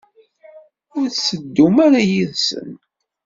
Ur 0.97 1.05
tetteddumt 1.09 1.77
ara 1.85 1.99
yid-sen? 2.09 2.69